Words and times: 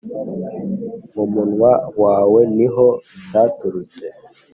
mumunwa 1.13 1.71
wawe 2.03 2.41
niho 2.55 2.87
byaturutse 3.25 4.05